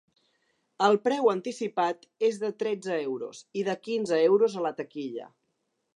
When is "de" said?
2.45-2.51, 3.71-3.77